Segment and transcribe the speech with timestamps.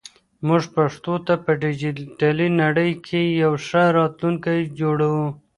[0.47, 5.27] موږ پښتو ته په ډیجیټل نړۍ کې یو ښه راتلونکی جوړوو.